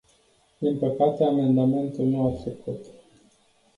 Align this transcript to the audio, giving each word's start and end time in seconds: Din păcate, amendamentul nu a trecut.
Din 0.59 0.77
păcate, 0.79 1.23
amendamentul 1.23 2.05
nu 2.05 2.25
a 2.27 2.41
trecut. 2.41 2.85